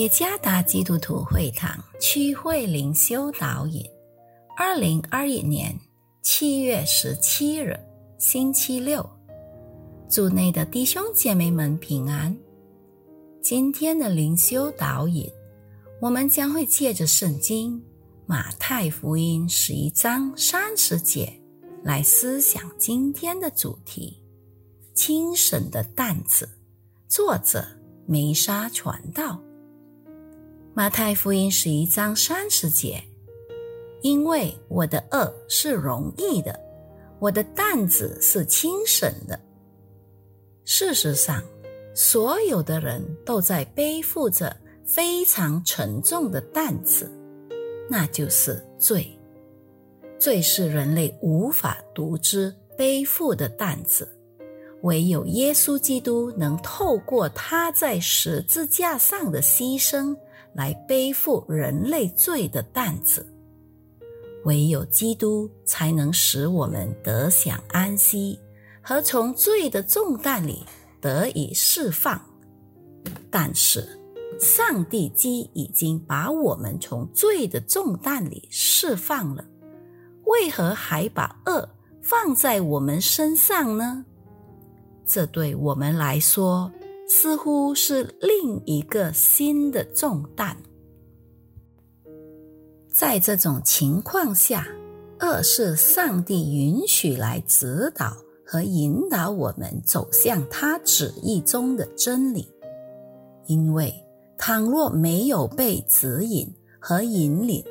[0.00, 3.84] 耶加达基督徒会堂区会灵修导引，
[4.56, 5.78] 二零二一年
[6.22, 7.78] 七月十七日，
[8.16, 9.06] 星期六，
[10.08, 12.34] 组内的弟兄姐妹们平安。
[13.42, 15.30] 今天的灵修导引，
[16.00, 17.78] 我们将会借着圣经
[18.24, 21.30] 马太福音十一章三十节
[21.84, 24.16] 来思想今天的主题：
[24.94, 26.48] 轻省的担子。
[27.06, 27.62] 作者
[28.06, 29.38] 梅沙传道。
[30.80, 33.04] 马太福音十一章三十节，
[34.00, 36.58] 因为我的恶是容易的，
[37.18, 39.38] 我的担子是轻省的。
[40.64, 41.44] 事实上，
[41.94, 47.12] 所有的人都在背负着非常沉重的担子，
[47.86, 49.06] 那就是罪。
[50.18, 54.08] 罪是人类无法独自背负的担子，
[54.80, 60.16] 唯有耶稣基督能透过他在十字架上的牺牲。
[60.54, 63.26] 来背负人类罪的担子，
[64.44, 68.38] 唯有基督才能使我们得享安息
[68.82, 70.64] 和从罪的重担里
[71.00, 72.20] 得以释放。
[73.30, 73.86] 但是，
[74.38, 79.44] 上帝既已经把我们从罪的重担里释放了，
[80.24, 81.68] 为何还把恶
[82.02, 84.04] 放在我们身上呢？
[85.06, 86.70] 这对我们来说。
[87.12, 90.56] 似乎是另一个新的重担。
[92.88, 94.64] 在这种情况下，
[95.18, 98.16] 恶是上帝允许来指导
[98.46, 102.48] 和引导我们走向他旨意中的真理。
[103.46, 103.92] 因为
[104.38, 107.64] 倘若没有被指引和引领，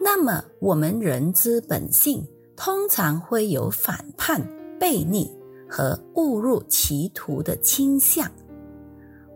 [0.00, 4.44] 那么我们人之本性通常会有反叛、
[4.80, 5.30] 悖逆
[5.68, 8.28] 和误入歧途的倾向。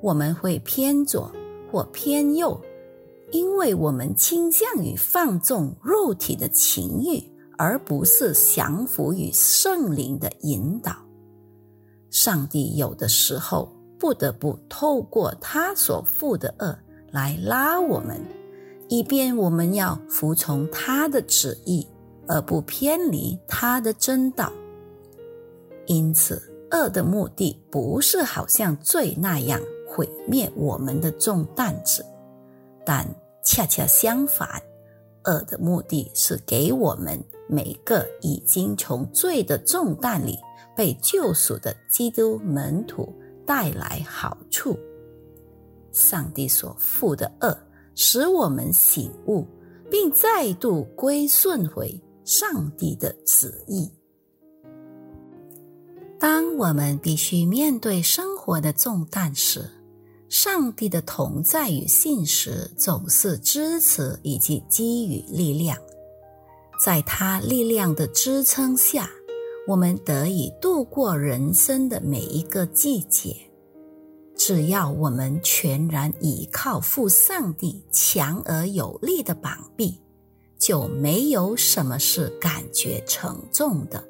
[0.05, 1.33] 我们会偏左
[1.73, 2.61] 或偏右，
[3.31, 7.25] 因为我们倾向于放纵肉体的情欲，
[7.57, 10.95] 而不是降服于圣灵的引导。
[12.11, 16.79] 上帝有的时候不得不透过他所负的恶
[17.11, 18.21] 来拉我们，
[18.91, 21.87] 以便我们要服从他的旨意，
[22.29, 24.53] 而不偏离他的真道。
[25.87, 29.59] 因此，恶的目的不是好像罪那样。
[29.95, 32.05] 毁灭我们的重担子，
[32.85, 33.07] 但
[33.45, 34.61] 恰恰相反，
[35.23, 40.37] 恶的目的是给我们每个已经从罪的重担里
[40.75, 43.15] 被救赎的基督门徒
[43.47, 44.77] 带来好处。
[45.93, 47.57] 上帝所负的恶，
[47.95, 49.47] 使我们醒悟，
[49.89, 53.89] 并再度归顺回上帝的旨意。
[56.19, 59.71] 当我们必须面对生活的重担时，
[60.35, 65.79] 上帝的同在与信实总是支持以及给予力量，
[66.85, 69.09] 在他力量的支撑下，
[69.69, 73.37] 我们得以度过人生的每一个季节。
[74.35, 80.01] 只要我们全然倚靠父上帝强而有力的膀臂，
[80.59, 84.03] 就没有什么是感觉沉重的。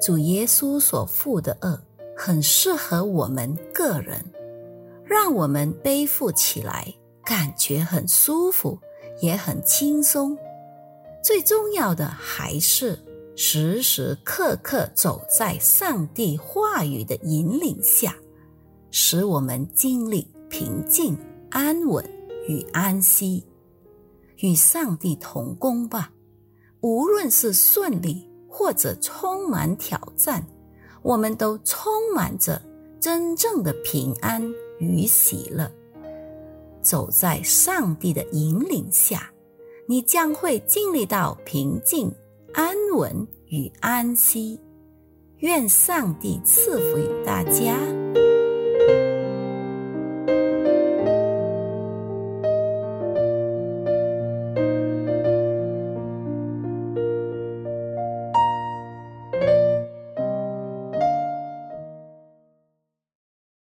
[0.00, 1.82] 主耶稣所负的恶，
[2.16, 4.24] 很适合我们个人。
[5.10, 6.94] 让我们背负起来，
[7.24, 8.78] 感觉很舒服，
[9.20, 10.38] 也很轻松。
[11.20, 12.96] 最重要的还是
[13.34, 18.14] 时时刻刻走在上帝话语的引领下，
[18.92, 21.18] 使我们经历平静、
[21.50, 22.08] 安稳
[22.46, 23.44] 与安息。
[24.36, 26.12] 与上帝同工吧，
[26.82, 30.46] 无论是顺利或者充满挑战，
[31.02, 32.62] 我们都充满着
[33.00, 34.40] 真正的平安。
[34.80, 35.70] 与喜乐，
[36.82, 39.30] 走在上帝的引领下，
[39.86, 42.12] 你将会经历到平静、
[42.52, 44.60] 安稳与安息。
[45.38, 47.99] 愿上帝赐福于大家。